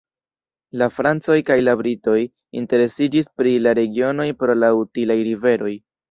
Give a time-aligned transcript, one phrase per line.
[0.81, 2.15] La francoj kaj la britoj
[2.61, 5.75] interesiĝis pri la regionoj pro la utilaj riveroj.